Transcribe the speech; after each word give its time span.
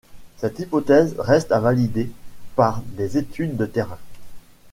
Cette 0.37 0.57
hypothèse 0.57 1.15
reste 1.19 1.51
à 1.51 1.59
valider 1.59 2.09
par 2.55 2.81
des 2.97 3.19
études 3.19 3.55
de 3.55 3.67
terrain. 3.67 3.99